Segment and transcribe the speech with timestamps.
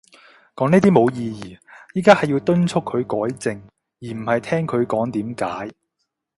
[0.55, 1.59] 講呢啲冇意義。
[1.93, 5.71] 而家係要敦促佢改正，而唔係聽佢講點解